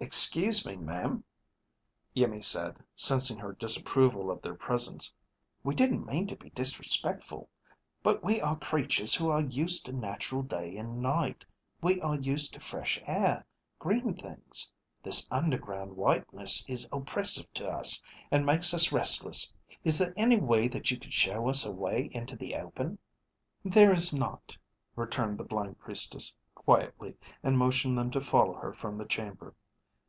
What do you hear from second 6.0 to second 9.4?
mean to be disrespectful, but we are creatures who are